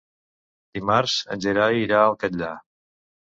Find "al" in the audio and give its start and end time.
2.07-2.17